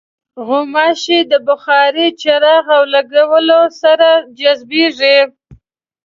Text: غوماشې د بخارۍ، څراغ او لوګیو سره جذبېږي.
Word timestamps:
غوماشې 0.45 1.19
د 1.31 1.33
بخارۍ، 1.47 2.07
څراغ 2.21 2.65
او 2.77 2.83
لوګیو 2.93 3.59
سره 3.81 4.09
جذبېږي. 4.37 5.17